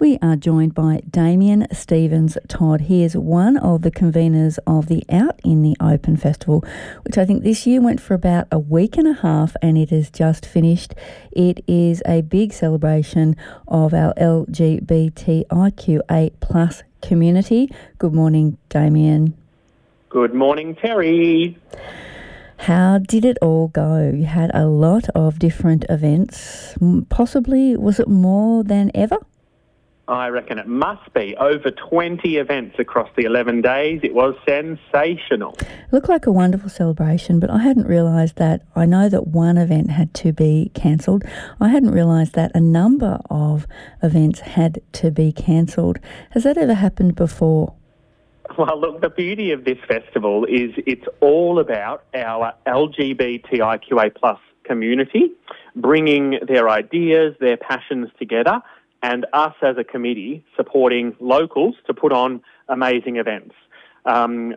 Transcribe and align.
We 0.00 0.16
are 0.22 0.36
joined 0.36 0.74
by 0.74 1.00
Damien 1.10 1.66
Stevens 1.72 2.38
Todd. 2.46 2.82
He 2.82 3.02
is 3.02 3.16
one 3.16 3.56
of 3.56 3.82
the 3.82 3.90
conveners 3.90 4.60
of 4.64 4.86
the 4.86 5.02
Out 5.10 5.40
in 5.42 5.62
the 5.62 5.74
Open 5.80 6.16
Festival, 6.16 6.64
which 7.02 7.18
I 7.18 7.24
think 7.24 7.42
this 7.42 7.66
year 7.66 7.80
went 7.80 8.00
for 8.00 8.14
about 8.14 8.46
a 8.52 8.60
week 8.60 8.96
and 8.96 9.08
a 9.08 9.14
half 9.14 9.56
and 9.60 9.76
it 9.76 9.90
has 9.90 10.08
just 10.08 10.46
finished. 10.46 10.94
It 11.32 11.64
is 11.66 12.00
a 12.06 12.20
big 12.20 12.52
celebration 12.52 13.34
of 13.66 13.92
our 13.92 14.14
LGBTIQA 14.14 15.50
plus 16.38 16.84
community. 17.02 17.68
Good 17.98 18.14
morning, 18.14 18.56
Damien. 18.68 19.36
Good 20.10 20.32
morning, 20.32 20.76
Terri. 20.76 21.56
How 22.58 22.98
did 22.98 23.24
it 23.24 23.36
all 23.42 23.66
go? 23.66 24.12
You 24.14 24.26
had 24.26 24.52
a 24.54 24.66
lot 24.66 25.08
of 25.16 25.40
different 25.40 25.86
events. 25.88 26.76
Possibly, 27.08 27.76
was 27.76 27.98
it 27.98 28.06
more 28.06 28.62
than 28.62 28.92
ever? 28.94 29.18
I 30.08 30.28
reckon 30.28 30.58
it 30.58 30.66
must 30.66 31.12
be. 31.12 31.36
Over 31.36 31.70
20 31.70 32.38
events 32.38 32.76
across 32.78 33.10
the 33.14 33.24
11 33.24 33.60
days. 33.60 34.00
It 34.02 34.14
was 34.14 34.34
sensational. 34.48 35.54
It 35.60 35.92
looked 35.92 36.08
like 36.08 36.26
a 36.26 36.32
wonderful 36.32 36.70
celebration, 36.70 37.38
but 37.38 37.50
I 37.50 37.58
hadn't 37.58 37.86
realised 37.86 38.36
that. 38.36 38.62
I 38.74 38.86
know 38.86 39.10
that 39.10 39.26
one 39.26 39.58
event 39.58 39.90
had 39.90 40.14
to 40.14 40.32
be 40.32 40.70
cancelled. 40.74 41.24
I 41.60 41.68
hadn't 41.68 41.90
realised 41.90 42.34
that 42.34 42.52
a 42.54 42.60
number 42.60 43.20
of 43.28 43.66
events 44.02 44.40
had 44.40 44.80
to 44.94 45.10
be 45.10 45.30
cancelled. 45.30 45.98
Has 46.30 46.44
that 46.44 46.56
ever 46.56 46.74
happened 46.74 47.14
before? 47.14 47.74
Well, 48.56 48.80
look, 48.80 49.02
the 49.02 49.10
beauty 49.10 49.52
of 49.52 49.64
this 49.64 49.78
festival 49.86 50.46
is 50.46 50.70
it's 50.86 51.06
all 51.20 51.58
about 51.58 52.04
our 52.14 52.54
LGBTIQA 52.66 54.14
plus 54.14 54.38
community 54.64 55.32
bringing 55.76 56.38
their 56.46 56.68
ideas, 56.68 57.34
their 57.40 57.56
passions 57.56 58.08
together 58.18 58.62
and 59.02 59.26
us 59.32 59.54
as 59.62 59.76
a 59.78 59.84
committee 59.84 60.44
supporting 60.56 61.16
locals 61.20 61.74
to 61.86 61.94
put 61.94 62.12
on 62.12 62.40
amazing 62.68 63.16
events. 63.16 63.54
Um, 64.04 64.54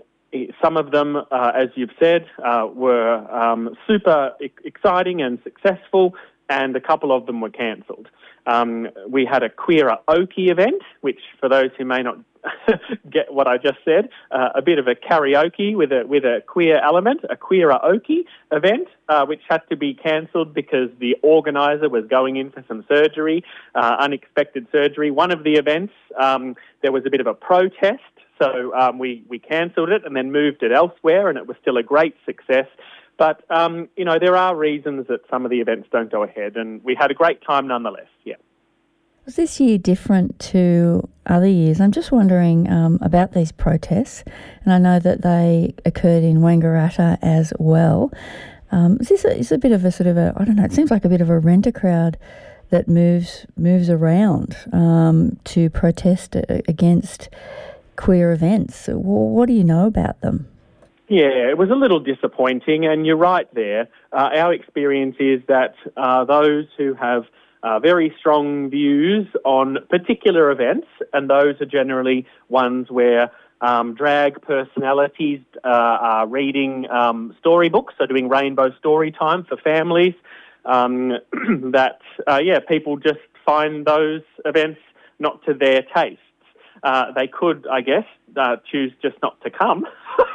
some 0.63 0.77
of 0.77 0.91
them, 0.91 1.17
uh, 1.17 1.51
as 1.53 1.69
you've 1.75 1.91
said, 1.99 2.25
uh, 2.43 2.67
were 2.73 3.15
um, 3.31 3.75
super 3.85 4.33
exciting 4.63 5.21
and 5.21 5.39
successful, 5.43 6.15
and 6.51 6.75
a 6.75 6.81
couple 6.81 7.15
of 7.15 7.25
them 7.25 7.39
were 7.39 7.49
cancelled. 7.49 8.07
Um, 8.45 8.89
we 9.07 9.25
had 9.25 9.41
a 9.41 9.49
Queerer 9.49 9.97
Okie 10.07 10.51
event, 10.51 10.81
which, 10.99 11.19
for 11.39 11.47
those 11.47 11.69
who 11.77 11.85
may 11.85 12.01
not 12.01 12.17
get 13.09 13.31
what 13.31 13.47
I 13.47 13.57
just 13.57 13.77
said, 13.85 14.09
uh, 14.31 14.49
a 14.55 14.61
bit 14.61 14.79
of 14.79 14.87
a 14.87 14.95
karaoke 14.95 15.75
with 15.75 15.91
a 15.91 16.03
with 16.07 16.23
a 16.25 16.41
queer 16.47 16.81
element, 16.83 17.21
a 17.29 17.35
Queeraoke 17.35 18.25
event, 18.51 18.87
uh, 19.07 19.25
which 19.25 19.41
had 19.47 19.61
to 19.69 19.77
be 19.77 19.93
cancelled 19.93 20.53
because 20.53 20.89
the 20.99 21.15
organizer 21.21 21.87
was 21.87 22.05
going 22.09 22.37
in 22.37 22.51
for 22.51 22.65
some 22.67 22.83
surgery, 22.89 23.43
uh, 23.75 23.95
unexpected 23.99 24.67
surgery. 24.71 25.11
One 25.11 25.31
of 25.31 25.43
the 25.43 25.53
events, 25.53 25.93
um, 26.19 26.55
there 26.81 26.91
was 26.91 27.03
a 27.05 27.11
bit 27.11 27.21
of 27.21 27.27
a 27.27 27.35
protest, 27.35 28.01
so 28.41 28.73
um, 28.73 28.97
we 28.97 29.23
we 29.29 29.37
cancelled 29.37 29.89
it 29.89 30.01
and 30.03 30.15
then 30.15 30.31
moved 30.31 30.63
it 30.63 30.71
elsewhere, 30.71 31.29
and 31.29 31.37
it 31.37 31.47
was 31.47 31.57
still 31.61 31.77
a 31.77 31.83
great 31.83 32.15
success. 32.25 32.67
But 33.21 33.43
um, 33.51 33.87
you 33.95 34.03
know, 34.03 34.17
there 34.17 34.35
are 34.35 34.55
reasons 34.55 35.05
that 35.07 35.19
some 35.29 35.45
of 35.45 35.51
the 35.51 35.59
events 35.59 35.87
don't 35.91 36.11
go 36.11 36.23
ahead, 36.23 36.55
and 36.55 36.83
we 36.83 36.95
had 36.95 37.11
a 37.11 37.13
great 37.13 37.39
time 37.43 37.67
nonetheless. 37.67 38.07
Yeah. 38.25 38.37
Was 39.27 39.35
this 39.35 39.59
year 39.59 39.77
different 39.77 40.39
to 40.39 41.07
other 41.27 41.45
years? 41.45 41.79
I'm 41.79 41.91
just 41.91 42.11
wondering 42.11 42.67
um, 42.67 42.97
about 42.99 43.33
these 43.33 43.51
protests, 43.51 44.23
and 44.65 44.73
I 44.73 44.79
know 44.79 44.97
that 44.97 45.21
they 45.21 45.75
occurred 45.85 46.23
in 46.23 46.37
Wangaratta 46.37 47.19
as 47.21 47.53
well. 47.59 48.11
Um, 48.71 48.97
is 48.99 49.09
this 49.09 49.23
a, 49.23 49.37
is 49.37 49.51
a 49.51 49.59
bit 49.59 49.71
of 49.71 49.85
a 49.85 49.91
sort 49.91 50.07
of 50.07 50.17
a 50.17 50.33
I 50.35 50.43
don't 50.43 50.55
know? 50.55 50.65
It 50.65 50.73
seems 50.73 50.89
like 50.89 51.05
a 51.05 51.09
bit 51.09 51.21
of 51.21 51.29
a 51.29 51.37
renter 51.37 51.71
crowd 51.71 52.17
that 52.71 52.87
moves 52.87 53.45
moves 53.55 53.87
around 53.87 54.57
um, 54.73 55.37
to 55.43 55.69
protest 55.69 56.35
against 56.67 57.29
queer 57.97 58.31
events. 58.31 58.89
What 58.91 59.45
do 59.45 59.53
you 59.53 59.63
know 59.63 59.85
about 59.85 60.21
them? 60.21 60.47
Yeah, 61.11 61.49
it 61.49 61.57
was 61.57 61.69
a 61.69 61.75
little 61.75 61.99
disappointing, 61.99 62.85
and 62.85 63.05
you're 63.05 63.17
right 63.17 63.53
there. 63.53 63.89
Uh, 64.13 64.29
our 64.33 64.53
experience 64.53 65.17
is 65.19 65.41
that 65.49 65.75
uh, 65.97 66.23
those 66.23 66.67
who 66.77 66.93
have 66.93 67.25
uh, 67.63 67.79
very 67.79 68.15
strong 68.17 68.69
views 68.69 69.27
on 69.43 69.79
particular 69.89 70.51
events, 70.51 70.87
and 71.11 71.29
those 71.29 71.59
are 71.59 71.65
generally 71.65 72.25
ones 72.47 72.89
where 72.89 73.29
um, 73.59 73.93
drag 73.93 74.41
personalities 74.41 75.41
uh, 75.65 75.67
are 75.67 76.27
reading 76.29 76.89
um, 76.89 77.35
storybooks, 77.41 77.93
so 77.97 78.05
doing 78.05 78.29
rainbow 78.29 78.71
story 78.79 79.11
time 79.11 79.43
for 79.43 79.57
families. 79.57 80.13
Um, 80.63 81.09
that, 81.73 81.99
uh, 82.25 82.39
yeah, 82.41 82.59
people 82.59 82.95
just 82.95 83.19
find 83.45 83.85
those 83.85 84.21
events 84.45 84.79
not 85.19 85.43
to 85.43 85.53
their 85.53 85.81
tastes. 85.93 86.23
Uh, 86.83 87.11
they 87.11 87.27
could, 87.27 87.67
I 87.69 87.81
guess, 87.81 88.05
choose 88.71 88.93
just 89.01 89.17
not 89.21 89.39
to 89.41 89.51
come 89.51 89.85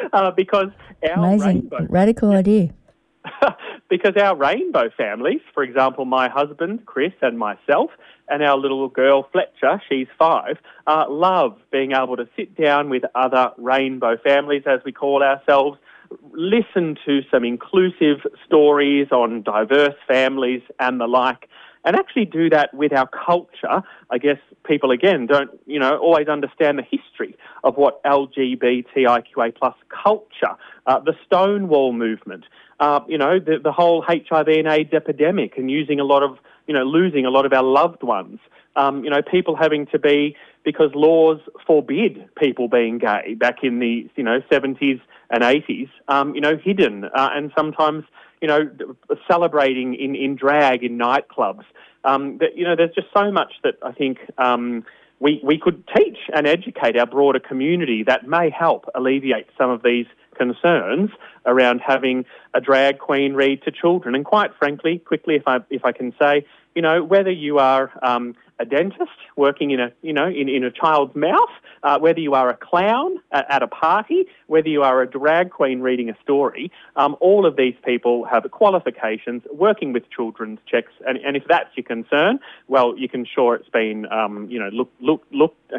uh, 0.12 0.30
because 0.30 0.68
our 1.08 1.24
Amazing, 1.24 1.46
rainbow, 1.46 1.86
radical 1.88 2.30
idea. 2.32 2.70
because 3.90 4.16
our 4.16 4.36
rainbow 4.36 4.90
families, 4.96 5.40
for 5.52 5.62
example, 5.62 6.04
my 6.04 6.28
husband, 6.28 6.86
Chris, 6.86 7.12
and 7.20 7.38
myself, 7.38 7.90
and 8.28 8.42
our 8.42 8.56
little 8.56 8.88
girl, 8.88 9.28
Fletcher, 9.32 9.82
she's 9.88 10.06
five, 10.18 10.56
uh, 10.86 11.04
love 11.08 11.58
being 11.70 11.92
able 11.92 12.16
to 12.16 12.28
sit 12.36 12.56
down 12.56 12.88
with 12.88 13.02
other 13.14 13.50
rainbow 13.58 14.16
families, 14.16 14.62
as 14.66 14.80
we 14.84 14.92
call 14.92 15.22
ourselves, 15.22 15.78
listen 16.32 16.96
to 17.06 17.20
some 17.30 17.44
inclusive 17.44 18.26
stories 18.44 19.08
on 19.12 19.42
diverse 19.42 19.94
families 20.08 20.62
and 20.78 21.00
the 21.00 21.06
like, 21.06 21.48
and 21.84 21.96
actually 21.96 22.26
do 22.26 22.50
that 22.50 22.72
with 22.74 22.92
our 22.92 23.08
culture. 23.08 23.82
I 24.10 24.18
guess 24.18 24.38
people, 24.64 24.90
again, 24.90 25.26
don't, 25.26 25.50
you 25.66 25.78
know, 25.78 25.96
always 25.98 26.28
understand 26.28 26.78
the 26.78 26.82
history 26.82 27.36
of 27.64 27.76
what 27.76 28.02
LGBTIQA 28.04 29.56
plus 29.56 29.74
culture, 29.88 30.56
uh, 30.86 31.00
the 31.00 31.14
Stonewall 31.26 31.92
movement, 31.92 32.44
uh, 32.80 33.00
you 33.08 33.18
know, 33.18 33.38
the, 33.38 33.58
the 33.62 33.72
whole 33.72 34.02
HIV 34.02 34.48
and 34.48 34.68
AIDS 34.68 34.92
epidemic 34.92 35.56
and 35.56 35.70
using 35.70 36.00
a 36.00 36.04
lot 36.04 36.22
of, 36.22 36.38
you 36.66 36.74
know, 36.74 36.84
losing 36.84 37.26
a 37.26 37.30
lot 37.30 37.46
of 37.46 37.52
our 37.52 37.62
loved 37.62 38.02
ones. 38.02 38.38
Um, 38.76 39.02
you 39.04 39.10
know, 39.10 39.20
people 39.20 39.56
having 39.56 39.86
to 39.86 39.98
be, 39.98 40.36
because 40.64 40.90
laws 40.94 41.40
forbid 41.66 42.28
people 42.36 42.68
being 42.68 42.98
gay 42.98 43.34
back 43.34 43.58
in 43.62 43.78
the, 43.78 44.08
you 44.16 44.22
know, 44.22 44.40
70s 44.50 45.00
and 45.30 45.42
80s, 45.42 45.88
um, 46.08 46.34
you 46.34 46.40
know, 46.40 46.56
hidden 46.62 47.04
uh, 47.04 47.30
and 47.32 47.52
sometimes, 47.56 48.04
you 48.40 48.48
know, 48.48 48.70
celebrating 49.30 49.94
in, 49.94 50.14
in 50.14 50.36
drag 50.36 50.82
in 50.82 50.98
nightclubs. 50.98 51.64
Um, 52.04 52.38
that, 52.38 52.56
you 52.56 52.64
know, 52.64 52.76
there's 52.76 52.94
just 52.94 53.08
so 53.14 53.30
much 53.30 53.52
that 53.62 53.74
I 53.82 53.92
think 53.92 54.18
um, 54.38 54.84
we, 55.18 55.40
we 55.44 55.58
could 55.58 55.86
teach 55.96 56.18
and 56.34 56.46
educate 56.46 56.98
our 56.98 57.06
broader 57.06 57.40
community 57.40 58.02
that 58.06 58.26
may 58.26 58.50
help 58.50 58.86
alleviate 58.94 59.46
some 59.56 59.70
of 59.70 59.82
these 59.82 60.06
concerns 60.34 61.10
around 61.44 61.82
having 61.86 62.24
a 62.54 62.60
drag 62.60 62.98
queen 62.98 63.34
read 63.34 63.62
to 63.62 63.70
children. 63.70 64.14
And 64.14 64.24
quite 64.24 64.50
frankly, 64.58 64.98
quickly, 64.98 65.34
if 65.36 65.42
I, 65.46 65.58
if 65.68 65.84
I 65.84 65.92
can 65.92 66.14
say, 66.20 66.46
you 66.74 66.80
know, 66.80 67.04
whether 67.04 67.30
you 67.30 67.58
are 67.58 67.92
um, 68.02 68.34
a 68.60 68.64
dentist 68.64 69.10
working 69.36 69.70
in 69.70 69.80
a, 69.80 69.92
you 70.02 70.12
know, 70.12 70.26
in, 70.26 70.48
in 70.48 70.62
a 70.64 70.70
child's 70.70 71.16
mouth, 71.16 71.48
uh, 71.82 71.98
whether 71.98 72.20
you 72.20 72.34
are 72.34 72.50
a 72.50 72.56
clown 72.56 73.16
at, 73.32 73.50
at, 73.50 73.62
a 73.62 73.66
party, 73.66 74.26
whether 74.46 74.68
you 74.68 74.82
are 74.82 75.00
a 75.00 75.10
drag 75.10 75.50
queen 75.50 75.80
reading 75.80 76.10
a 76.10 76.16
story, 76.22 76.70
um, 76.96 77.16
all 77.20 77.46
of 77.46 77.56
these 77.56 77.74
people 77.84 78.24
have 78.24 78.48
qualifications 78.50 79.42
working 79.52 79.92
with 79.92 80.02
children's 80.10 80.58
checks. 80.70 80.92
And, 81.06 81.16
and 81.18 81.36
if 81.36 81.44
that's 81.48 81.70
your 81.76 81.84
concern, 81.84 82.38
well, 82.68 82.96
you 82.96 83.08
can 83.08 83.24
sure 83.24 83.54
it's 83.54 83.68
been, 83.70 84.06
um, 84.12 84.46
you 84.50 84.58
know, 84.58 84.68
look, 84.68 84.90
look, 85.00 85.24
look, 85.32 85.54
uh, 85.74 85.78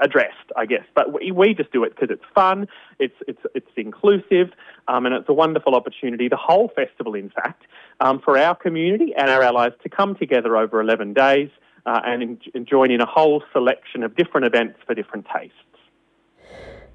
addressed, 0.00 0.50
I 0.56 0.64
guess. 0.64 0.84
But 0.94 1.12
we, 1.12 1.30
we 1.30 1.54
just 1.54 1.70
do 1.72 1.84
it 1.84 1.94
because 1.94 2.10
it's 2.10 2.24
fun, 2.34 2.66
it's, 2.98 3.14
it's, 3.28 3.42
it's 3.54 3.70
inclusive, 3.76 4.52
um, 4.88 5.04
and 5.04 5.14
it's 5.14 5.28
a 5.28 5.34
wonderful 5.34 5.74
opportunity, 5.74 6.28
the 6.28 6.36
whole 6.36 6.72
festival, 6.74 7.14
in 7.14 7.28
fact, 7.28 7.64
um, 8.00 8.20
for 8.20 8.38
our 8.38 8.54
community 8.54 9.12
and 9.16 9.28
our 9.28 9.42
allies 9.42 9.72
to 9.82 9.88
come 9.90 10.14
together 10.14 10.56
over 10.56 10.80
11 10.80 11.12
days 11.12 11.50
uh, 11.86 12.00
and, 12.04 12.40
in, 12.54 12.64
join 12.64 12.90
in 12.90 13.00
a 13.00 13.06
whole 13.06 13.42
selection 13.52 14.02
of 14.02 14.16
different 14.16 14.46
events 14.46 14.78
for 14.86 14.94
different 14.94 15.26
tastes. 15.34 15.56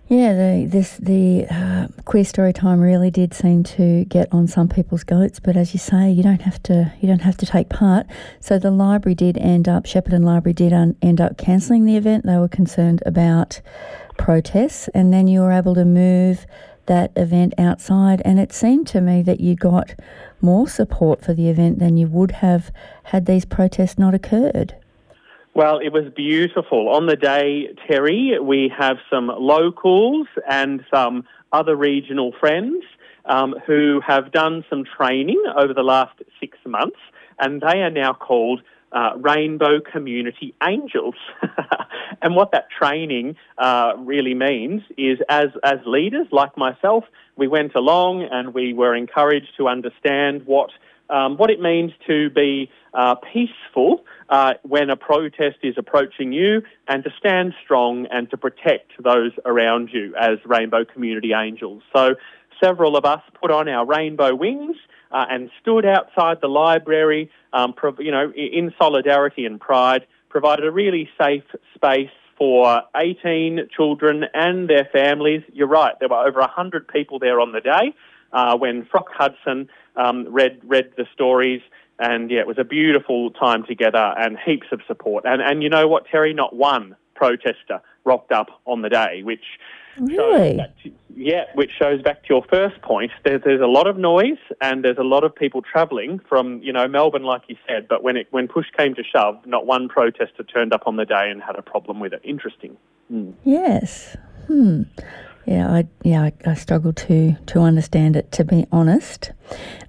Yeah, 0.10 0.34
the 0.34 0.66
this 0.66 0.96
the 0.98 1.48
uh, 1.52 1.88
queer 2.06 2.24
story 2.24 2.54
time 2.54 2.80
really 2.80 3.12
did 3.12 3.34
seem 3.34 3.64
to 3.64 4.06
get 4.06 4.34
on 4.34 4.48
some 4.48 4.70
people's 4.70 5.04
goats, 5.04 5.42
but 5.42 5.58
as 5.58 5.74
you 5.74 5.80
say, 5.80 6.10
you 6.10 6.24
don't 6.24 6.44
have 6.44 6.64
to 6.64 6.94
you 7.02 7.10
don't 7.10 7.24
have 7.24 7.36
to 7.38 7.46
take 7.46 7.68
part. 7.68 8.08
So 8.40 8.58
the 8.58 8.72
library 8.72 9.16
did 9.16 9.38
end 9.38 9.68
up 9.68 9.84
Shepparton 9.84 10.24
Library 10.24 10.54
did 10.54 10.72
un, 10.72 10.96
end 11.02 11.20
up 11.20 11.38
cancelling 11.38 11.84
the 11.84 11.98
event. 11.98 12.26
They 12.26 12.38
were 12.38 12.48
concerned 12.48 13.04
about 13.06 13.60
protests, 14.18 14.88
and 14.94 15.12
then 15.12 15.28
you 15.28 15.42
were 15.42 15.52
able 15.52 15.76
to 15.76 15.84
move 15.84 16.46
that 16.88 17.12
event 17.16 17.54
outside. 17.58 18.22
And 18.26 18.40
it 18.40 18.52
seemed 18.52 18.88
to 18.88 19.02
me 19.02 19.22
that 19.22 19.40
you 19.40 19.56
got 19.56 19.96
more 20.42 20.68
support 20.68 21.24
for 21.24 21.34
the 21.34 21.50
event 21.50 21.80
than 21.80 21.98
you 21.98 22.08
would 22.08 22.32
have 22.32 22.72
had 23.06 23.26
these 23.26 23.46
protests 23.46 23.98
not 23.98 24.14
occurred. 24.14 24.76
Well, 25.54 25.80
it 25.80 25.92
was 25.92 26.04
beautiful. 26.16 26.90
On 26.90 27.08
the 27.08 27.16
day, 27.16 27.70
Terri, 27.90 28.40
we 28.40 28.72
have 28.78 28.98
some 29.10 29.28
locals 29.28 30.28
and 30.48 30.86
some 30.94 31.26
other 31.52 31.76
regional 31.76 32.32
friends 32.40 32.84
um, 33.26 33.56
who 33.66 34.00
have 34.06 34.32
done 34.32 34.64
some 34.70 34.84
training 34.86 35.42
over 35.58 35.74
the 35.74 35.82
last 35.82 36.14
six 36.40 36.58
months, 36.66 37.00
and 37.40 37.62
they 37.62 37.80
are 37.80 37.90
now 37.90 38.14
called 38.14 38.62
uh, 38.92 39.12
Rainbow 39.18 39.80
Community 39.82 40.54
Angels. 40.62 41.16
and 42.22 42.36
what 42.36 42.52
that 42.52 42.68
training 42.70 43.36
uh, 43.58 43.94
really 43.98 44.34
means 44.34 44.82
is, 44.98 45.20
as 45.30 45.48
as 45.64 45.80
leaders 45.86 46.28
like 46.32 46.58
myself, 46.58 47.04
we 47.36 47.48
went 47.48 47.76
along 47.76 48.28
and 48.30 48.54
we 48.54 48.74
were 48.74 48.96
encouraged 48.96 49.52
to 49.58 49.68
understand 49.68 50.46
what 50.46 50.70
um, 51.10 51.38
what 51.38 51.50
it 51.50 51.62
means 51.62 51.92
to 52.08 52.30
be 52.30 52.70
uh, 52.94 53.16
peaceful 53.16 54.04
uh, 54.30 54.54
when 54.64 54.90
a 54.90 54.96
protest 54.96 55.58
is 55.64 55.76
approaching 55.78 56.34
you 56.34 56.62
and 56.88 57.04
to 57.04 57.10
stand 57.18 57.54
strong 57.64 58.08
and 58.12 58.30
to 58.30 58.38
protect 58.38 58.92
those 59.02 59.32
around 59.46 59.90
you 59.94 60.14
as 60.20 60.38
Rainbow 60.46 60.84
Community 60.84 61.32
Angels. 61.34 61.82
So 61.96 62.16
several 62.62 62.98
of 62.98 63.06
us 63.06 63.22
put 63.40 63.52
on 63.52 63.70
our 63.70 63.86
rainbow 63.86 64.36
wings 64.36 64.76
uh, 65.12 65.26
and 65.30 65.50
stood 65.62 65.86
outside 65.86 66.40
the 66.42 66.48
library, 66.48 67.32
um, 67.54 67.74
you 68.00 68.12
know, 68.12 68.32
in 68.36 68.74
solidarity 68.78 69.46
and 69.46 69.60
pride, 69.60 70.06
provided 70.30 70.66
a 70.66 70.72
really 70.72 71.10
safe 71.20 71.44
space 71.76 72.10
for 72.38 72.82
18 72.96 73.70
children 73.76 74.26
and 74.34 74.70
their 74.70 74.88
families. 74.94 75.42
You're 75.54 75.68
right, 75.68 75.94
there 76.00 76.10
were 76.10 76.28
over 76.28 76.40
100 76.40 76.88
people 76.88 77.20
there 77.20 77.40
on 77.40 77.52
the 77.52 77.62
day 77.62 77.96
uh, 78.32 78.58
when 78.58 78.86
Frock 78.86 79.08
Hudson 79.12 79.70
um, 79.96 80.28
read 80.30 80.60
read 80.64 80.92
the 80.98 81.06
stories. 81.14 81.62
And 82.00 82.30
yeah, 82.30 82.42
it 82.42 82.48
was 82.48 82.60
a 82.60 82.64
beautiful 82.64 83.32
time 83.32 83.66
together 83.66 84.14
and 84.18 84.38
heaps 84.46 84.68
of 84.72 84.82
support. 84.88 85.26
And 85.26 85.42
and 85.42 85.64
you 85.64 85.70
know 85.70 85.88
what, 85.88 86.06
Terri? 86.08 86.36
Not 86.36 86.56
one 86.56 86.96
protester 87.18 87.82
rocked 88.06 88.32
up 88.32 88.48
on 88.66 88.82
the 88.82 88.90
day, 88.90 89.22
which 89.24 89.44
really, 90.00 90.58
to, 90.84 90.92
yeah, 91.16 91.46
which 91.56 91.72
shows 91.78 92.02
back 92.02 92.22
to 92.24 92.30
your 92.30 92.44
first 92.50 92.82
point. 92.82 93.12
There's 93.26 93.42
there's 93.44 93.62
a 93.62 93.68
lot 93.68 93.88
of 93.88 93.98
noise 93.98 94.38
and 94.62 94.84
there's 94.84 94.98
a 94.98 95.04
lot 95.04 95.24
of 95.24 95.36
people 95.36 95.62
travelling 95.62 96.20
from 96.30 96.62
you 96.62 96.72
know 96.72 96.88
Melbourne, 96.88 97.24
like 97.24 97.44
you 97.48 97.58
said. 97.68 97.88
But 97.88 98.04
when 98.04 98.16
it 98.16 98.28
when 98.32 98.48
push 98.48 98.68
came 98.78 98.96
to 98.96 99.04
shove, 99.04 99.46
not 99.46 99.66
one 99.66 99.90
protester 99.90 100.44
turned 100.44 100.74
up 100.74 100.84
on 100.86 100.96
the 100.96 101.06
day 101.06 101.30
and 101.30 101.42
had 101.42 101.56
a 101.58 101.62
problem 101.62 102.00
with 102.00 102.14
it. 102.14 102.22
Interesting. 102.24 102.78
Mm. 103.12 103.34
Yes. 103.44 104.16
Hmm. 104.48 104.84
Yeah, 105.46 105.70
I 105.70 105.88
yeah 106.04 106.24
I, 106.24 106.34
I 106.46 106.54
struggle 106.54 106.94
to 106.94 107.36
to 107.48 107.60
understand 107.62 108.16
it. 108.16 108.32
To 108.34 108.44
be 108.44 108.68
honest, 108.72 109.32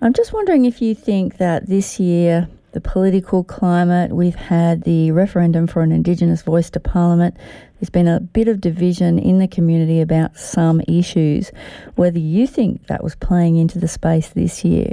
I'm 0.01 0.13
just 0.13 0.33
wondering 0.33 0.65
if 0.65 0.81
you 0.81 0.95
think 0.95 1.39
that 1.39 1.69
this 1.69 1.99
year 1.99 2.49
the 2.73 2.81
political 2.81 3.45
climate, 3.45 4.13
we've 4.13 4.35
had 4.35 4.83
the 4.83 5.11
referendum 5.13 5.67
for 5.67 5.83
an 5.83 5.93
Indigenous 5.93 6.43
voice 6.43 6.71
to 6.71 6.81
Parliament. 6.81 7.37
There's 7.81 7.91
been 7.91 8.09
a 8.09 8.21
bit 8.21 8.49
of 8.49 8.61
division 8.61 9.19
in 9.19 9.39
the 9.39 9.49
community 9.49 10.01
about 10.01 10.37
some 10.37 10.83
issues. 10.87 11.51
Whether 11.95 12.19
you 12.19 12.47
think 12.47 12.87
that 12.87 13.03
was 13.03 13.15
playing 13.15 13.57
into 13.57 13.79
the 13.79 13.89
space 13.89 14.29
this 14.29 14.65
year. 14.65 14.93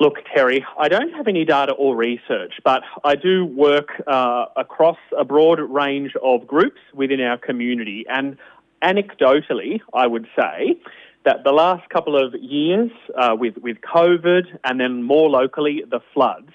Look, 0.00 0.16
Terri, 0.32 0.62
I 0.78 0.88
don't 0.88 1.12
have 1.14 1.26
any 1.26 1.44
data 1.44 1.72
or 1.72 1.96
research, 1.96 2.54
but 2.64 2.82
I 3.04 3.16
do 3.16 3.44
work 3.44 3.88
uh, 4.06 4.44
across 4.56 4.98
a 5.18 5.24
broad 5.24 5.58
range 5.58 6.12
of 6.22 6.46
groups 6.46 6.80
within 6.94 7.20
our 7.20 7.36
community, 7.36 8.04
and 8.08 8.36
anecdotally, 8.80 9.80
I 9.92 10.06
would 10.06 10.28
say 10.36 10.78
that 11.28 11.44
the 11.44 11.52
last 11.52 11.86
couple 11.90 12.16
of 12.16 12.34
years 12.40 12.90
uh, 13.14 13.36
with, 13.38 13.58
with 13.58 13.76
COVID 13.82 14.44
and 14.64 14.80
then 14.80 15.02
more 15.02 15.28
locally 15.28 15.84
the 15.90 16.00
floods, 16.14 16.48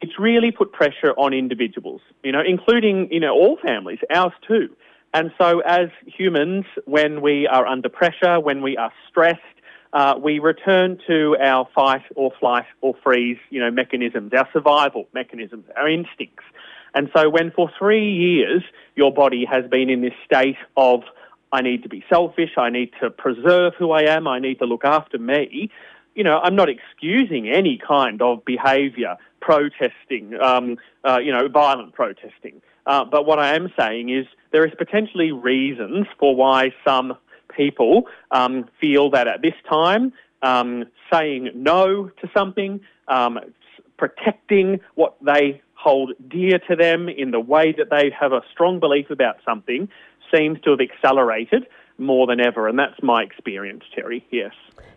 it's 0.00 0.16
really 0.16 0.52
put 0.52 0.70
pressure 0.70 1.12
on 1.16 1.34
individuals, 1.34 2.00
you 2.22 2.30
know, 2.30 2.42
including, 2.46 3.08
you 3.10 3.18
know, 3.18 3.32
all 3.32 3.58
families, 3.60 3.98
ours 4.14 4.32
too. 4.46 4.68
And 5.12 5.32
so 5.40 5.58
as 5.58 5.88
humans, 6.06 6.66
when 6.84 7.20
we 7.20 7.48
are 7.48 7.66
under 7.66 7.88
pressure, 7.88 8.38
when 8.38 8.62
we 8.62 8.76
are 8.76 8.92
stressed, 9.08 9.40
uh, 9.92 10.14
we 10.22 10.38
return 10.38 10.98
to 11.08 11.36
our 11.42 11.68
fight 11.74 12.02
or 12.14 12.30
flight 12.38 12.66
or 12.80 12.94
freeze, 13.02 13.38
you 13.50 13.58
know, 13.58 13.72
mechanisms, 13.72 14.30
our 14.38 14.48
survival 14.52 15.08
mechanisms, 15.12 15.64
our 15.76 15.88
instincts. 15.88 16.44
And 16.94 17.10
so 17.14 17.28
when 17.28 17.50
for 17.50 17.70
three 17.76 18.08
years 18.12 18.62
your 18.94 19.12
body 19.12 19.44
has 19.50 19.68
been 19.68 19.90
in 19.90 20.00
this 20.00 20.14
state 20.24 20.58
of 20.76 21.00
I 21.52 21.60
need 21.60 21.82
to 21.82 21.88
be 21.88 22.02
selfish. 22.08 22.50
I 22.56 22.70
need 22.70 22.92
to 23.00 23.10
preserve 23.10 23.74
who 23.78 23.92
I 23.92 24.02
am. 24.02 24.26
I 24.26 24.38
need 24.38 24.58
to 24.60 24.64
look 24.64 24.84
after 24.84 25.18
me. 25.18 25.70
You 26.14 26.24
know, 26.24 26.40
I'm 26.42 26.56
not 26.56 26.68
excusing 26.68 27.48
any 27.48 27.78
kind 27.78 28.20
of 28.22 28.44
behaviour, 28.44 29.16
protesting, 29.40 30.34
um, 30.42 30.78
uh, 31.06 31.18
you 31.18 31.32
know, 31.32 31.48
violent 31.48 31.92
protesting. 31.94 32.62
Uh, 32.86 33.04
but 33.04 33.26
what 33.26 33.38
I 33.38 33.54
am 33.54 33.72
saying 33.78 34.08
is 34.08 34.26
there 34.50 34.66
is 34.66 34.72
potentially 34.76 35.30
reasons 35.30 36.06
for 36.18 36.34
why 36.34 36.72
some 36.86 37.14
people 37.54 38.04
um, 38.30 38.68
feel 38.80 39.10
that 39.10 39.28
at 39.28 39.42
this 39.42 39.54
time, 39.68 40.12
um, 40.42 40.84
saying 41.12 41.50
no 41.54 42.08
to 42.20 42.30
something, 42.34 42.80
um, 43.08 43.38
protecting 43.98 44.80
what 44.94 45.16
they 45.22 45.60
hold 45.74 46.12
dear 46.28 46.58
to 46.68 46.76
them 46.76 47.08
in 47.08 47.30
the 47.30 47.40
way 47.40 47.74
that 47.76 47.90
they 47.90 48.10
have 48.18 48.32
a 48.32 48.40
strong 48.52 48.80
belief 48.80 49.10
about 49.10 49.36
something 49.44 49.88
seems 50.34 50.60
to 50.62 50.70
have 50.70 50.80
accelerated 50.80 51.66
more 51.98 52.26
than 52.26 52.40
ever, 52.40 52.68
and 52.68 52.78
that's 52.78 53.00
my 53.02 53.22
experience, 53.22 53.84
Terri. 53.96 54.22
Yes. 54.30 54.52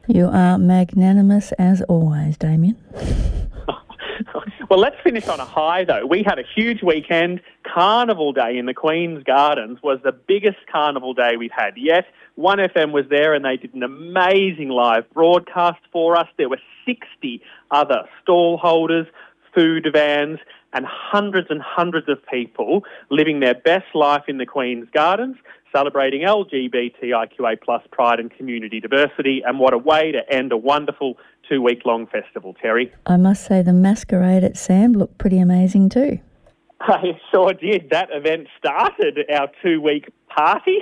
You 0.07 0.27
are 0.27 0.57
magnanimous 0.57 1.51
as 1.53 1.81
always, 1.83 2.37
Damien. 2.37 2.77
well, 4.69 4.79
let's 4.79 4.97
finish 5.03 5.27
on 5.27 5.39
a 5.39 5.45
high, 5.45 5.83
though. 5.83 6.05
We 6.05 6.23
had 6.23 6.39
a 6.39 6.43
huge 6.55 6.83
weekend. 6.83 7.41
Carnival 7.63 8.33
Day 8.33 8.57
in 8.57 8.65
the 8.65 8.73
Queen's 8.73 9.23
Gardens 9.23 9.79
was 9.81 9.99
the 10.03 10.11
biggest 10.11 10.57
carnival 10.71 11.13
day 11.13 11.37
we've 11.37 11.51
had 11.51 11.73
yet. 11.77 12.05
1FM 12.37 12.91
was 12.91 13.05
there 13.09 13.33
and 13.33 13.45
they 13.45 13.57
did 13.57 13.73
an 13.73 13.83
amazing 13.83 14.69
live 14.69 15.09
broadcast 15.13 15.79
for 15.91 16.17
us. 16.17 16.27
There 16.37 16.49
were 16.49 16.61
60 16.85 17.41
other 17.71 18.03
stall 18.21 18.57
holders, 18.57 19.07
food 19.53 19.87
vans, 19.91 20.39
and 20.75 20.85
hundreds 20.85 21.47
and 21.49 21.61
hundreds 21.61 22.07
of 22.07 22.19
people 22.31 22.83
living 23.09 23.39
their 23.39 23.55
best 23.55 23.85
life 23.95 24.23
in 24.27 24.37
the 24.37 24.45
Queen's 24.45 24.87
Gardens, 24.93 25.37
celebrating 25.73 26.21
LGBTIQA 26.21 27.61
plus 27.63 27.81
pride 27.91 28.19
and 28.19 28.29
community 28.29 28.79
diversity. 28.79 29.41
And 29.45 29.57
what 29.57 29.73
a 29.73 29.77
way 29.77 30.11
to 30.11 30.21
end 30.31 30.51
a 30.51 30.57
wonderful 30.57 31.17
two 31.49 31.61
week 31.61 31.81
long 31.85 32.05
festival, 32.07 32.55
Terri. 32.63 32.91
I 33.05 33.17
must 33.17 33.45
say, 33.45 33.61
the 33.61 33.73
masquerade 33.73 34.43
at 34.43 34.57
Sam 34.57 34.93
looked 34.93 35.17
pretty 35.17 35.39
amazing 35.39 35.89
too. 35.89 36.19
I 36.81 37.19
sure 37.31 37.53
did. 37.53 37.89
That 37.91 38.09
event 38.11 38.47
started 38.57 39.19
our 39.33 39.49
two 39.63 39.81
week 39.81 40.09
party. 40.35 40.79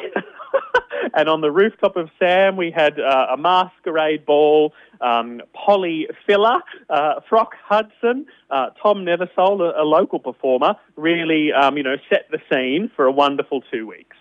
and 1.14 1.30
on 1.30 1.42
the 1.42 1.52
rooftop 1.52 1.96
of 1.96 2.10
Sam, 2.20 2.56
we 2.56 2.72
had 2.72 3.00
uh, 3.00 3.28
a 3.34 3.38
masquerade 3.38 4.26
ball. 4.26 4.74
Um, 5.02 5.42
Polly 5.54 6.08
Filler, 6.26 6.60
uh, 6.90 7.20
Frock 7.28 7.52
Hudson, 7.66 8.26
uh, 8.50 8.70
Tom 8.82 9.06
Neversole, 9.06 9.60
a, 9.60 9.82
a, 9.82 9.84
local 9.84 10.18
performer, 10.18 10.76
really, 10.96 11.52
um, 11.52 11.76
you 11.76 11.84
know, 11.84 11.98
set 12.10 12.28
the 12.32 12.40
scene 12.50 12.90
for 12.96 13.06
a 13.06 13.12
wonderful 13.12 13.62
two 13.70 13.86
weeks. 13.86 14.16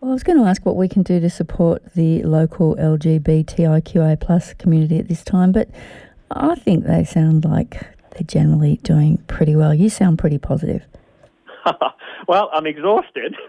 Well, 0.00 0.10
I 0.10 0.14
was 0.14 0.22
going 0.22 0.38
to 0.38 0.44
ask 0.44 0.64
what 0.64 0.76
we 0.76 0.88
can 0.88 1.02
do 1.02 1.20
to 1.20 1.30
support 1.30 1.82
the 1.94 2.22
local 2.22 2.76
LGBTIQA 2.76 4.20
plus 4.20 4.54
community 4.54 4.98
at 4.98 5.08
this 5.08 5.22
time, 5.22 5.52
but 5.52 5.68
I 6.30 6.54
think 6.54 6.84
they 6.84 7.04
sound 7.04 7.44
like 7.44 7.80
they're 8.12 8.26
generally 8.26 8.76
doing 8.82 9.18
pretty 9.28 9.56
well. 9.56 9.74
You 9.74 9.88
sound 9.88 10.18
pretty 10.18 10.38
positive. 10.38 10.84
well, 12.28 12.50
I'm 12.52 12.66
exhausted, 12.66 13.34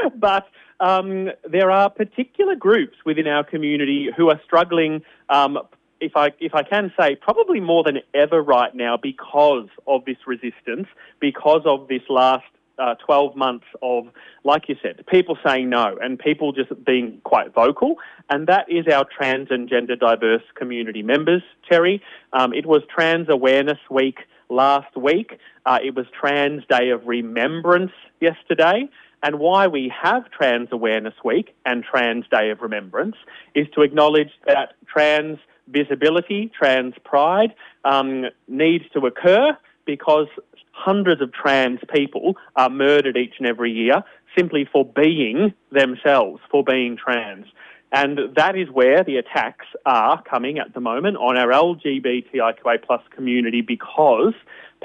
but 0.16 0.46
um, 0.80 1.30
there 1.48 1.70
are 1.70 1.90
particular 1.90 2.54
groups 2.54 2.96
within 3.04 3.26
our 3.26 3.44
community 3.44 4.10
who 4.16 4.30
are 4.30 4.40
struggling. 4.44 5.02
Um, 5.28 5.58
if 6.00 6.12
I 6.14 6.32
if 6.40 6.54
I 6.54 6.62
can 6.62 6.92
say, 6.98 7.16
probably 7.16 7.60
more 7.60 7.82
than 7.82 7.98
ever 8.14 8.42
right 8.42 8.74
now, 8.74 8.96
because 8.96 9.68
of 9.86 10.04
this 10.04 10.18
resistance, 10.26 10.88
because 11.20 11.62
of 11.64 11.88
this 11.88 12.02
last 12.08 12.44
uh, 12.78 12.94
12 13.06 13.36
months 13.36 13.64
of, 13.82 14.08
like 14.44 14.68
you 14.68 14.76
said, 14.82 15.04
people 15.06 15.38
saying 15.44 15.70
no 15.70 15.96
and 16.00 16.18
people 16.18 16.52
just 16.52 16.84
being 16.84 17.20
quite 17.24 17.54
vocal. 17.54 17.96
And 18.28 18.46
that 18.48 18.66
is 18.68 18.86
our 18.92 19.04
trans 19.04 19.48
and 19.50 19.68
gender 19.68 19.96
diverse 19.96 20.42
community 20.54 21.02
members, 21.02 21.42
Terri. 21.70 22.00
Um, 22.32 22.52
it 22.52 22.66
was 22.66 22.82
Trans 22.94 23.28
Awareness 23.30 23.78
Week 23.90 24.18
last 24.48 24.96
week. 24.96 25.38
Uh, 25.64 25.78
it 25.82 25.94
was 25.94 26.06
Trans 26.18 26.64
Day 26.68 26.90
of 26.90 27.06
Remembrance 27.06 27.92
yesterday. 28.20 28.88
And 29.22 29.38
why 29.38 29.66
we 29.66 29.92
have 30.02 30.30
Trans 30.30 30.68
Awareness 30.70 31.14
Week 31.24 31.54
and 31.64 31.82
Trans 31.82 32.26
Day 32.28 32.50
of 32.50 32.60
Remembrance 32.60 33.16
is 33.54 33.66
to 33.74 33.82
acknowledge 33.82 34.30
that 34.46 34.74
trans 34.86 35.38
visibility, 35.68 36.50
trans 36.56 36.94
pride 37.04 37.54
um, 37.84 38.26
needs 38.46 38.84
to 38.92 39.00
occur 39.00 39.56
because 39.84 40.28
hundreds 40.72 41.22
of 41.22 41.32
trans 41.32 41.80
people 41.92 42.36
are 42.54 42.68
murdered 42.68 43.16
each 43.16 43.34
and 43.38 43.48
every 43.48 43.72
year 43.72 44.02
simply 44.36 44.68
for 44.70 44.84
being 44.84 45.54
themselves, 45.72 46.40
for 46.50 46.62
being 46.62 46.96
trans. 46.96 47.46
And 47.92 48.18
that 48.36 48.56
is 48.56 48.68
where 48.70 49.02
the 49.02 49.16
attacks 49.16 49.66
are 49.86 50.22
coming 50.22 50.58
at 50.58 50.74
the 50.74 50.80
moment 50.80 51.16
on 51.16 51.38
our 51.38 51.48
LGBTIQA 51.48 52.84
plus 52.84 53.00
community 53.14 53.62
because 53.62 54.34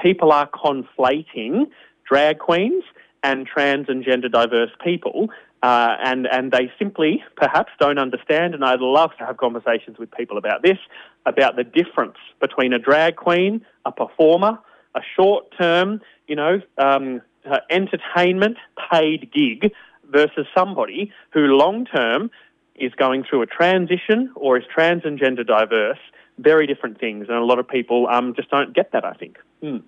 people 0.00 0.32
are 0.32 0.48
conflating 0.48 1.66
drag 2.08 2.38
queens 2.38 2.84
and 3.22 3.46
trans 3.46 3.88
and 3.88 4.04
gender 4.04 4.28
diverse 4.28 4.70
people. 4.82 5.28
Uh, 5.62 5.96
and, 6.02 6.26
and 6.26 6.50
they 6.50 6.72
simply 6.76 7.22
perhaps 7.36 7.70
don't 7.78 7.98
understand, 7.98 8.52
and 8.52 8.64
I'd 8.64 8.80
love 8.80 9.10
to 9.18 9.24
have 9.24 9.36
conversations 9.36 9.96
with 9.96 10.10
people 10.10 10.36
about 10.36 10.62
this, 10.62 10.78
about 11.24 11.54
the 11.54 11.62
difference 11.62 12.16
between 12.40 12.72
a 12.72 12.80
drag 12.80 13.14
queen, 13.14 13.64
a 13.86 13.92
performer, 13.92 14.58
a 14.96 15.00
short 15.16 15.54
term, 15.56 16.00
you 16.26 16.34
know, 16.34 16.60
um, 16.78 17.22
uh, 17.48 17.58
entertainment 17.70 18.56
paid 18.90 19.30
gig 19.32 19.72
versus 20.10 20.46
somebody 20.54 21.12
who 21.30 21.40
long 21.40 21.84
term 21.84 22.30
is 22.74 22.92
going 22.94 23.22
through 23.22 23.42
a 23.42 23.46
transition 23.46 24.32
or 24.34 24.58
is 24.58 24.64
trans 24.72 25.02
and 25.04 25.18
gender 25.18 25.44
diverse. 25.44 25.98
Very 26.38 26.66
different 26.66 26.98
things, 26.98 27.26
and 27.28 27.36
a 27.36 27.44
lot 27.44 27.58
of 27.58 27.68
people 27.68 28.08
um, 28.08 28.34
just 28.34 28.50
don't 28.50 28.74
get 28.74 28.90
that, 28.92 29.04
I 29.04 29.12
think. 29.12 29.38
Mm. 29.62 29.82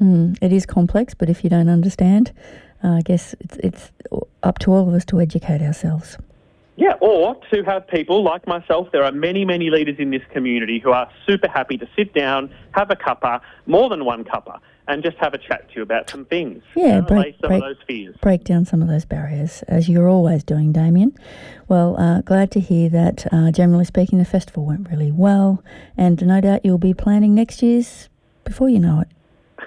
Mm, 0.00 0.38
it 0.40 0.52
is 0.52 0.64
complex, 0.64 1.12
but 1.12 1.28
if 1.28 1.42
you 1.42 1.50
don't 1.50 1.68
understand, 1.68 2.32
uh, 2.82 2.88
I 2.88 3.02
guess 3.02 3.34
it's, 3.40 3.56
it's 3.56 3.92
up 4.42 4.58
to 4.60 4.72
all 4.72 4.88
of 4.88 4.94
us 4.94 5.04
to 5.06 5.20
educate 5.20 5.62
ourselves. 5.62 6.16
Yeah, 6.76 6.92
or 7.00 7.34
to 7.52 7.64
have 7.64 7.88
people 7.88 8.22
like 8.22 8.46
myself. 8.46 8.92
There 8.92 9.02
are 9.02 9.10
many, 9.10 9.44
many 9.44 9.68
leaders 9.68 9.96
in 9.98 10.10
this 10.10 10.22
community 10.32 10.78
who 10.78 10.92
are 10.92 11.10
super 11.26 11.48
happy 11.48 11.76
to 11.76 11.88
sit 11.96 12.14
down, 12.14 12.54
have 12.70 12.92
a 12.92 12.94
cuppa, 12.94 13.40
more 13.66 13.88
than 13.88 14.04
one 14.04 14.22
cuppa, 14.22 14.60
and 14.86 15.02
just 15.02 15.16
have 15.16 15.34
a 15.34 15.38
chat 15.38 15.68
to 15.70 15.74
you 15.74 15.82
about 15.82 16.08
some 16.08 16.24
things. 16.26 16.62
Yeah, 16.76 17.00
break, 17.00 17.34
some 17.40 17.48
break, 17.48 17.62
of 17.64 17.68
those 17.68 17.84
fears. 17.84 18.16
Break 18.22 18.44
down 18.44 18.64
some 18.64 18.80
of 18.80 18.86
those 18.86 19.04
barriers, 19.04 19.64
as 19.64 19.88
you're 19.88 20.08
always 20.08 20.44
doing, 20.44 20.70
Damien. 20.70 21.18
Well, 21.66 21.98
uh, 21.98 22.20
glad 22.20 22.52
to 22.52 22.60
hear 22.60 22.88
that, 22.90 23.26
uh, 23.32 23.50
generally 23.50 23.84
speaking, 23.84 24.18
the 24.18 24.24
festival 24.24 24.64
went 24.64 24.88
really 24.88 25.10
well, 25.10 25.64
and 25.96 26.24
no 26.24 26.40
doubt 26.40 26.64
you'll 26.64 26.78
be 26.78 26.94
planning 26.94 27.34
next 27.34 27.60
year's 27.60 28.08
before 28.44 28.68
you 28.68 28.78
know 28.78 29.00
it. 29.00 29.08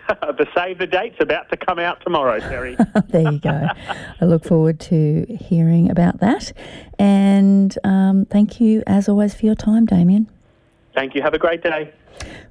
the 0.09 0.47
save 0.55 0.77
the 0.77 0.87
date's 0.87 1.17
about 1.19 1.49
to 1.49 1.57
come 1.57 1.79
out 1.79 2.01
tomorrow, 2.01 2.39
Terri. 2.39 2.77
there 3.09 3.31
you 3.31 3.39
go. 3.39 3.67
I 4.19 4.25
look 4.25 4.43
forward 4.43 4.79
to 4.81 5.25
hearing 5.27 5.89
about 5.89 6.19
that. 6.19 6.53
And 6.99 7.77
um, 7.83 8.25
thank 8.25 8.59
you, 8.59 8.83
as 8.87 9.07
always, 9.07 9.33
for 9.33 9.45
your 9.45 9.55
time, 9.55 9.85
Damien. 9.85 10.29
Thank 10.93 11.15
you. 11.15 11.21
Have 11.21 11.33
a 11.33 11.39
great 11.39 11.63
day. 11.63 11.93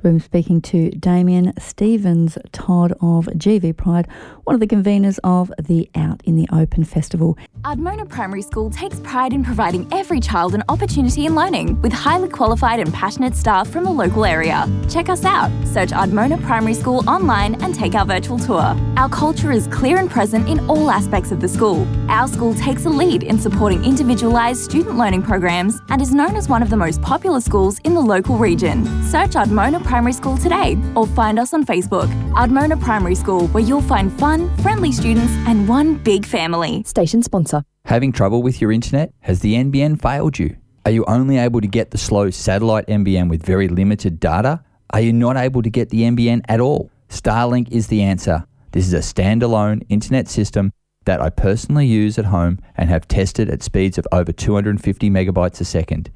We're 0.03 0.19
speaking 0.19 0.63
to 0.63 0.91
Damien 0.93 1.53
Stevens 1.59 2.39
Todd 2.53 2.93
of 3.03 3.27
GV 3.27 3.77
Pride, 3.77 4.09
one 4.45 4.55
of 4.55 4.61
the 4.61 4.67
conveners 4.67 5.19
of 5.23 5.53
the 5.63 5.91
Out 5.95 6.23
in 6.25 6.37
the 6.37 6.49
Open 6.53 6.85
Festival. 6.85 7.37
Ardmona 7.63 8.09
Primary 8.09 8.41
School 8.41 8.71
takes 8.71 8.99
pride 9.01 9.35
in 9.35 9.45
providing 9.45 9.87
every 9.93 10.19
child 10.19 10.55
an 10.55 10.63
opportunity 10.71 11.27
in 11.27 11.35
learning 11.35 11.81
with 11.83 11.93
highly 11.93 12.31
qualified 12.31 12.81
and 12.81 12.93
passionate 12.95 13.37
staff 13.37 13.69
from 13.69 13.85
the 13.85 13.91
local 13.91 14.25
area. 14.25 14.67
Check 14.89 15.11
us 15.11 15.25
out. 15.27 15.51
Search 15.67 15.91
Ardmona 15.91 16.43
Primary 16.45 16.73
School 16.73 17.09
online 17.09 17.63
and 17.63 17.75
take 17.75 17.95
our 17.95 18.07
virtual 18.07 18.39
tour. 18.39 18.75
Our 18.97 19.11
culture 19.11 19.53
is 19.53 19.67
clear 19.67 19.99
and 19.99 20.11
present 20.11 20.49
in 20.49 20.61
all 20.71 20.91
aspects 20.91 21.31
of 21.31 21.41
the 21.41 21.49
school. 21.49 21.87
Our 22.09 22.27
school 22.27 22.55
takes 22.55 22.87
a 22.87 22.91
lead 22.91 23.23
in 23.23 23.39
supporting 23.39 23.85
individualised 23.85 24.63
student 24.63 24.97
learning 24.97 25.25
programs 25.25 25.83
and 25.91 26.01
is 26.01 26.15
known 26.15 26.37
as 26.37 26.49
one 26.49 26.63
of 26.63 26.71
the 26.71 26.77
most 26.77 27.03
popular 27.03 27.43
schools 27.43 27.79
in 27.81 27.93
the 27.93 28.01
local 28.01 28.39
region. 28.39 28.87
Search 29.05 29.33
Ardmona 29.33 29.50
Primary 29.51 30.13
School 30.13 30.37
today 30.37 30.77
or 30.95 31.07
find 31.07 31.39
us 31.39 31.53
on 31.53 31.67
Facebook. 31.67 32.09
Ardmona 32.33 32.81
Primary 32.81 33.15
School, 33.15 33.49
where 33.49 33.63
you'll 33.63 33.83
find 33.83 34.13
fun, 34.19 34.55
friendly 34.59 34.93
students 34.93 35.33
and 35.47 35.69
one 35.69 35.97
big 35.97 36.25
family. 36.25 36.83
Station 36.85 37.23
sponsor. 37.23 37.63
Having 37.85 38.13
trouble 38.13 38.43
with 38.43 38.61
your 38.61 38.73
internet? 38.73 39.13
Has 39.21 39.41
the 39.41 39.55
NBN 39.55 40.01
failed 40.01 40.39
you? 40.39 40.57
Are 40.85 40.91
you 40.91 41.05
only 41.07 41.39
able 41.39 41.61
to 41.61 41.67
get 41.67 41.91
the 41.91 41.99
slow 41.99 42.31
satellite 42.31 42.87
NBN 42.87 43.29
with 43.29 43.45
very 43.45 43.69
limited 43.69 44.21
data? 44.21 44.63
Are 44.91 45.01
you 45.01 45.13
not 45.13 45.37
able 45.37 45.63
to 45.63 45.71
get 45.71 45.91
the 45.91 46.03
NBN 46.03 46.43
at 46.49 46.61
all? 46.61 46.91
Starlink 47.09 47.71
is 47.71 47.89
the 47.89 48.03
answer. 48.03 48.45
This 48.73 48.87
is 48.87 48.95
a 48.95 48.99
standalone 48.99 49.85
internet 49.89 50.29
system 50.29 50.73
that 51.05 51.21
I 51.21 51.31
personally 51.31 51.87
use 51.87 52.19
at 52.19 52.27
home 52.27 52.61
and 52.77 52.89
have 52.89 53.09
tested 53.09 53.51
at 53.51 53.63
speeds 53.63 53.99
of 53.99 54.07
over 54.13 54.33
250 54.33 55.11
megabytes 55.11 55.61
a 55.61 55.65
second. 55.65 56.11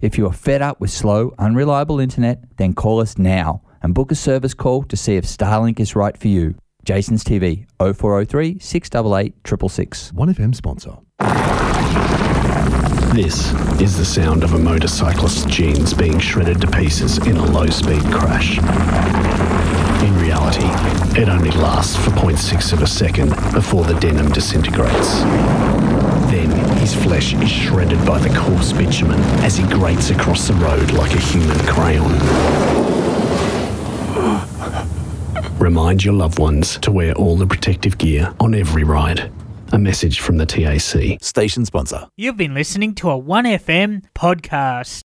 If 0.00 0.16
you 0.16 0.26
are 0.26 0.32
fed 0.32 0.62
up 0.62 0.80
with 0.80 0.90
slow, 0.90 1.34
unreliable 1.38 2.00
internet, 2.00 2.42
then 2.56 2.72
call 2.72 3.00
us 3.00 3.18
now 3.18 3.60
and 3.82 3.94
book 3.94 4.10
a 4.10 4.14
service 4.14 4.54
call 4.54 4.82
to 4.84 4.96
see 4.96 5.16
if 5.16 5.24
Starlink 5.24 5.78
is 5.78 5.94
right 5.94 6.16
for 6.16 6.28
you. 6.28 6.54
Jason's 6.84 7.22
TV 7.22 7.66
0403 7.78 8.58
688 8.58 9.34
666. 9.46 10.12
1FM 10.12 10.54
sponsor. 10.54 10.96
This 13.14 13.52
is 13.80 13.98
the 13.98 14.04
sound 14.04 14.42
of 14.42 14.54
a 14.54 14.58
motorcyclist's 14.58 15.44
jeans 15.44 15.92
being 15.92 16.18
shredded 16.18 16.62
to 16.62 16.66
pieces 16.66 17.18
in 17.26 17.36
a 17.36 17.44
low 17.44 17.66
speed 17.66 18.02
crash. 18.04 18.56
In 20.02 20.16
reality, 20.16 20.64
it 21.20 21.28
only 21.28 21.50
lasts 21.50 21.96
for 21.96 22.10
0.6 22.12 22.72
of 22.72 22.82
a 22.82 22.86
second 22.86 23.28
before 23.52 23.84
the 23.84 23.92
denim 24.00 24.30
disintegrates. 24.32 25.20
Then 26.30 26.50
his 26.78 26.94
flesh 26.94 27.34
is 27.34 27.50
shredded 27.50 28.04
by 28.06 28.18
the 28.18 28.30
coarse 28.38 28.72
bitumen 28.72 29.20
as 29.44 29.56
he 29.56 29.66
grates 29.68 30.08
across 30.08 30.48
the 30.48 30.54
road 30.54 30.92
like 30.92 31.12
a 31.12 31.20
human 31.20 31.58
crayon. 31.66 32.10
Remind 35.58 36.02
your 36.04 36.14
loved 36.14 36.38
ones 36.38 36.78
to 36.78 36.90
wear 36.90 37.12
all 37.14 37.36
the 37.36 37.46
protective 37.46 37.98
gear 37.98 38.34
on 38.40 38.54
every 38.54 38.84
ride. 38.84 39.30
A 39.72 39.78
message 39.78 40.20
from 40.20 40.38
the 40.38 40.46
TAC. 40.46 41.22
Station 41.22 41.64
sponsor. 41.66 42.08
You've 42.16 42.38
been 42.38 42.54
listening 42.54 42.94
to 42.96 43.10
a 43.10 43.20
1FM 43.20 44.04
podcast. 44.14 44.98